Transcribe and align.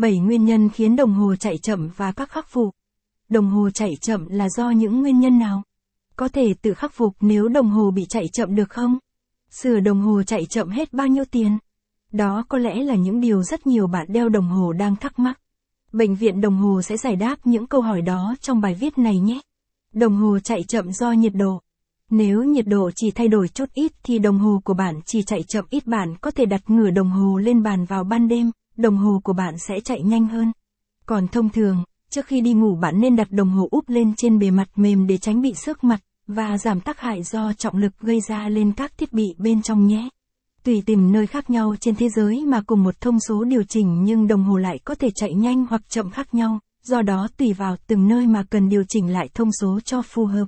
7 0.00 0.18
nguyên 0.18 0.44
nhân 0.44 0.68
khiến 0.68 0.96
đồng 0.96 1.14
hồ 1.14 1.36
chạy 1.36 1.58
chậm 1.58 1.88
và 1.96 2.12
các 2.12 2.30
khắc 2.30 2.48
phục. 2.48 2.74
Đồng 3.28 3.50
hồ 3.50 3.70
chạy 3.70 3.96
chậm 4.00 4.28
là 4.28 4.48
do 4.48 4.70
những 4.70 5.00
nguyên 5.00 5.20
nhân 5.20 5.38
nào? 5.38 5.62
Có 6.16 6.28
thể 6.28 6.54
tự 6.62 6.74
khắc 6.74 6.92
phục 6.92 7.16
nếu 7.20 7.48
đồng 7.48 7.70
hồ 7.70 7.90
bị 7.90 8.04
chạy 8.08 8.28
chậm 8.32 8.54
được 8.54 8.70
không? 8.70 8.98
Sửa 9.50 9.80
đồng 9.80 10.00
hồ 10.00 10.22
chạy 10.22 10.46
chậm 10.46 10.68
hết 10.68 10.92
bao 10.92 11.06
nhiêu 11.06 11.24
tiền? 11.24 11.58
Đó 12.12 12.44
có 12.48 12.58
lẽ 12.58 12.74
là 12.74 12.94
những 12.94 13.20
điều 13.20 13.42
rất 13.42 13.66
nhiều 13.66 13.86
bạn 13.86 14.06
đeo 14.08 14.28
đồng 14.28 14.48
hồ 14.48 14.72
đang 14.72 14.96
thắc 14.96 15.18
mắc. 15.18 15.40
Bệnh 15.92 16.14
viện 16.14 16.40
đồng 16.40 16.56
hồ 16.56 16.82
sẽ 16.82 16.96
giải 16.96 17.16
đáp 17.16 17.36
những 17.44 17.66
câu 17.66 17.80
hỏi 17.80 18.02
đó 18.02 18.34
trong 18.40 18.60
bài 18.60 18.74
viết 18.74 18.98
này 18.98 19.18
nhé. 19.18 19.40
Đồng 19.94 20.16
hồ 20.16 20.38
chạy 20.38 20.62
chậm 20.62 20.92
do 20.92 21.12
nhiệt 21.12 21.34
độ. 21.34 21.60
Nếu 22.10 22.44
nhiệt 22.44 22.66
độ 22.66 22.90
chỉ 22.96 23.10
thay 23.10 23.28
đổi 23.28 23.48
chút 23.48 23.68
ít 23.74 23.92
thì 24.02 24.18
đồng 24.18 24.38
hồ 24.38 24.60
của 24.64 24.74
bạn 24.74 25.00
chỉ 25.06 25.22
chạy 25.22 25.42
chậm 25.42 25.64
ít 25.70 25.86
bạn 25.86 26.16
có 26.20 26.30
thể 26.30 26.46
đặt 26.46 26.70
ngửa 26.70 26.90
đồng 26.90 27.10
hồ 27.10 27.38
lên 27.38 27.62
bàn 27.62 27.84
vào 27.84 28.04
ban 28.04 28.28
đêm, 28.28 28.50
đồng 28.78 28.96
hồ 28.96 29.20
của 29.24 29.32
bạn 29.32 29.54
sẽ 29.58 29.80
chạy 29.80 30.02
nhanh 30.02 30.26
hơn. 30.26 30.52
Còn 31.06 31.28
thông 31.28 31.48
thường, 31.48 31.84
trước 32.10 32.26
khi 32.26 32.40
đi 32.40 32.52
ngủ 32.52 32.76
bạn 32.76 33.00
nên 33.00 33.16
đặt 33.16 33.30
đồng 33.30 33.50
hồ 33.50 33.68
úp 33.70 33.88
lên 33.88 34.14
trên 34.16 34.38
bề 34.38 34.50
mặt 34.50 34.68
mềm 34.76 35.06
để 35.06 35.18
tránh 35.18 35.40
bị 35.40 35.54
xước 35.54 35.84
mặt 35.84 36.00
và 36.26 36.58
giảm 36.58 36.80
tác 36.80 37.00
hại 37.00 37.22
do 37.22 37.52
trọng 37.52 37.76
lực 37.76 37.92
gây 38.00 38.20
ra 38.28 38.48
lên 38.48 38.72
các 38.72 38.98
thiết 38.98 39.12
bị 39.12 39.24
bên 39.38 39.62
trong 39.62 39.86
nhé. 39.86 40.08
Tùy 40.64 40.82
tìm 40.86 41.12
nơi 41.12 41.26
khác 41.26 41.50
nhau 41.50 41.74
trên 41.80 41.94
thế 41.94 42.08
giới 42.08 42.44
mà 42.46 42.62
cùng 42.66 42.82
một 42.82 43.00
thông 43.00 43.20
số 43.20 43.44
điều 43.44 43.62
chỉnh 43.62 44.04
nhưng 44.04 44.26
đồng 44.26 44.44
hồ 44.44 44.56
lại 44.56 44.78
có 44.84 44.94
thể 44.94 45.08
chạy 45.14 45.34
nhanh 45.34 45.66
hoặc 45.70 45.90
chậm 45.90 46.10
khác 46.10 46.34
nhau, 46.34 46.58
do 46.82 47.02
đó 47.02 47.28
tùy 47.36 47.52
vào 47.52 47.76
từng 47.86 48.08
nơi 48.08 48.26
mà 48.26 48.44
cần 48.50 48.68
điều 48.68 48.82
chỉnh 48.88 49.12
lại 49.12 49.28
thông 49.34 49.52
số 49.60 49.80
cho 49.80 50.02
phù 50.02 50.24
hợp. 50.24 50.46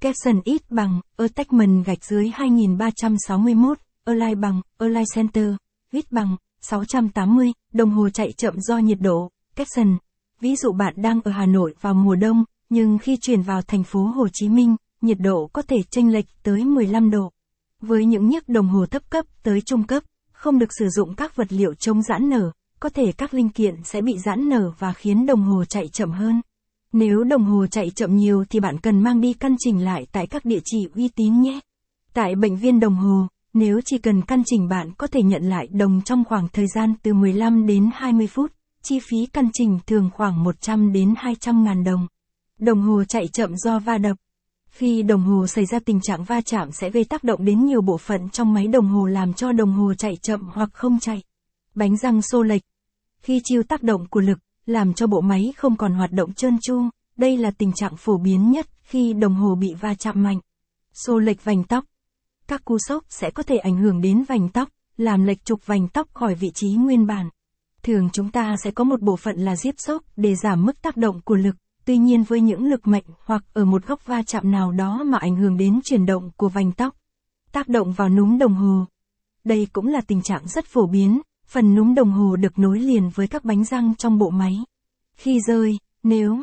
Capson 0.00 0.40
ít 0.44 0.70
bằng, 0.70 1.00
attachment 1.16 1.86
gạch 1.86 2.04
dưới 2.04 2.28
2361, 2.34 3.78
align 4.04 4.40
bằng, 4.40 4.60
align 4.78 5.04
center, 5.14 5.54
ít 5.92 6.12
bằng, 6.12 6.36
680, 6.70 7.52
đồng 7.72 7.90
hồ 7.90 8.08
chạy 8.08 8.32
chậm 8.32 8.60
do 8.60 8.78
nhiệt 8.78 8.98
độ, 9.00 9.30
caption. 9.56 9.96
Ví 10.40 10.56
dụ 10.56 10.72
bạn 10.72 10.94
đang 10.96 11.20
ở 11.24 11.30
Hà 11.30 11.46
Nội 11.46 11.74
vào 11.80 11.94
mùa 11.94 12.14
đông, 12.14 12.44
nhưng 12.70 12.98
khi 12.98 13.16
chuyển 13.20 13.42
vào 13.42 13.62
thành 13.62 13.84
phố 13.84 14.00
Hồ 14.00 14.28
Chí 14.32 14.48
Minh, 14.48 14.76
nhiệt 15.00 15.18
độ 15.20 15.50
có 15.52 15.62
thể 15.62 15.76
chênh 15.90 16.12
lệch 16.12 16.26
tới 16.42 16.64
15 16.64 17.10
độ. 17.10 17.32
Với 17.80 18.04
những 18.04 18.30
chiếc 18.32 18.48
đồng 18.48 18.68
hồ 18.68 18.86
thấp 18.86 19.10
cấp 19.10 19.24
tới 19.42 19.60
trung 19.60 19.84
cấp, 19.84 20.02
không 20.32 20.58
được 20.58 20.70
sử 20.78 20.88
dụng 20.88 21.14
các 21.14 21.36
vật 21.36 21.52
liệu 21.52 21.74
chống 21.74 22.02
giãn 22.02 22.28
nở, 22.28 22.50
có 22.80 22.88
thể 22.88 23.12
các 23.12 23.34
linh 23.34 23.48
kiện 23.48 23.74
sẽ 23.84 24.00
bị 24.00 24.18
giãn 24.18 24.48
nở 24.48 24.72
và 24.78 24.92
khiến 24.92 25.26
đồng 25.26 25.42
hồ 25.42 25.64
chạy 25.64 25.88
chậm 25.88 26.10
hơn. 26.10 26.40
Nếu 26.92 27.24
đồng 27.24 27.44
hồ 27.44 27.66
chạy 27.66 27.90
chậm 27.90 28.16
nhiều 28.16 28.44
thì 28.50 28.60
bạn 28.60 28.78
cần 28.78 29.02
mang 29.02 29.20
đi 29.20 29.32
căn 29.32 29.56
chỉnh 29.58 29.84
lại 29.84 30.06
tại 30.12 30.26
các 30.26 30.44
địa 30.44 30.60
chỉ 30.64 30.88
uy 30.94 31.08
tín 31.08 31.40
nhé. 31.40 31.60
Tại 32.14 32.34
bệnh 32.34 32.56
viện 32.56 32.80
đồng 32.80 32.94
hồ, 32.94 33.26
nếu 33.56 33.80
chỉ 33.84 33.98
cần 33.98 34.22
căn 34.22 34.42
chỉnh 34.46 34.68
bạn 34.68 34.90
có 34.98 35.06
thể 35.06 35.22
nhận 35.22 35.42
lại 35.42 35.66
đồng 35.70 36.02
trong 36.02 36.24
khoảng 36.24 36.48
thời 36.48 36.66
gian 36.74 36.94
từ 37.02 37.14
15 37.14 37.66
đến 37.66 37.90
20 37.94 38.26
phút, 38.26 38.52
chi 38.82 38.98
phí 38.98 39.26
căn 39.32 39.48
chỉnh 39.52 39.78
thường 39.86 40.10
khoảng 40.14 40.44
100 40.44 40.92
đến 40.92 41.14
200 41.16 41.64
ngàn 41.64 41.84
đồng. 41.84 42.06
Đồng 42.58 42.82
hồ 42.82 43.04
chạy 43.04 43.28
chậm 43.28 43.56
do 43.56 43.78
va 43.78 43.98
đập. 43.98 44.16
Khi 44.70 45.02
đồng 45.02 45.22
hồ 45.22 45.46
xảy 45.46 45.66
ra 45.66 45.78
tình 45.78 46.00
trạng 46.00 46.24
va 46.24 46.40
chạm 46.40 46.72
sẽ 46.72 46.90
gây 46.90 47.04
tác 47.04 47.24
động 47.24 47.44
đến 47.44 47.64
nhiều 47.64 47.80
bộ 47.80 47.98
phận 47.98 48.28
trong 48.28 48.52
máy 48.54 48.66
đồng 48.66 48.88
hồ 48.88 49.06
làm 49.06 49.32
cho 49.32 49.52
đồng 49.52 49.72
hồ 49.72 49.94
chạy 49.94 50.16
chậm 50.22 50.50
hoặc 50.52 50.68
không 50.72 50.98
chạy. 50.98 51.22
Bánh 51.74 51.96
răng 51.96 52.22
xô 52.22 52.42
lệch. 52.42 52.62
Khi 53.22 53.40
chịu 53.44 53.62
tác 53.62 53.82
động 53.82 54.06
của 54.10 54.20
lực, 54.20 54.38
làm 54.66 54.94
cho 54.94 55.06
bộ 55.06 55.20
máy 55.20 55.52
không 55.56 55.76
còn 55.76 55.94
hoạt 55.94 56.12
động 56.12 56.32
trơn 56.32 56.58
tru, 56.60 56.82
đây 57.16 57.36
là 57.36 57.50
tình 57.50 57.72
trạng 57.72 57.96
phổ 57.96 58.18
biến 58.18 58.50
nhất 58.50 58.66
khi 58.82 59.12
đồng 59.12 59.34
hồ 59.34 59.54
bị 59.54 59.74
va 59.80 59.94
chạm 59.94 60.22
mạnh. 60.22 60.40
Xô 60.92 61.18
lệch 61.18 61.44
vành 61.44 61.64
tóc. 61.64 61.84
Các 62.48 62.64
cú 62.64 62.78
sốc 62.78 63.04
sẽ 63.08 63.30
có 63.30 63.42
thể 63.42 63.56
ảnh 63.56 63.76
hưởng 63.76 64.00
đến 64.00 64.24
vành 64.28 64.48
tóc, 64.48 64.68
làm 64.96 65.24
lệch 65.24 65.44
trục 65.44 65.66
vành 65.66 65.88
tóc 65.88 66.08
khỏi 66.14 66.34
vị 66.34 66.50
trí 66.54 66.68
nguyên 66.68 67.06
bản. 67.06 67.30
Thường 67.82 68.08
chúng 68.12 68.30
ta 68.30 68.56
sẽ 68.64 68.70
có 68.70 68.84
một 68.84 69.00
bộ 69.00 69.16
phận 69.16 69.36
là 69.36 69.56
diếp 69.56 69.74
sốc 69.78 70.02
để 70.16 70.34
giảm 70.34 70.66
mức 70.66 70.82
tác 70.82 70.96
động 70.96 71.20
của 71.24 71.34
lực, 71.34 71.56
tuy 71.84 71.98
nhiên 71.98 72.22
với 72.22 72.40
những 72.40 72.64
lực 72.64 72.86
mạnh 72.86 73.04
hoặc 73.24 73.44
ở 73.52 73.64
một 73.64 73.86
góc 73.86 74.06
va 74.06 74.22
chạm 74.22 74.50
nào 74.50 74.72
đó 74.72 75.02
mà 75.06 75.18
ảnh 75.18 75.36
hưởng 75.36 75.56
đến 75.56 75.80
chuyển 75.84 76.06
động 76.06 76.30
của 76.36 76.48
vành 76.48 76.72
tóc. 76.72 76.94
Tác 77.52 77.68
động 77.68 77.92
vào 77.92 78.08
núm 78.08 78.38
đồng 78.38 78.54
hồ. 78.54 78.84
Đây 79.44 79.66
cũng 79.72 79.86
là 79.86 80.00
tình 80.00 80.22
trạng 80.22 80.48
rất 80.48 80.66
phổ 80.66 80.86
biến, 80.86 81.20
phần 81.46 81.74
núm 81.74 81.94
đồng 81.94 82.10
hồ 82.10 82.36
được 82.36 82.58
nối 82.58 82.80
liền 82.80 83.10
với 83.14 83.28
các 83.28 83.44
bánh 83.44 83.64
răng 83.64 83.94
trong 83.94 84.18
bộ 84.18 84.30
máy. 84.30 84.56
Khi 85.16 85.40
rơi, 85.46 85.78
nếu 86.02 86.36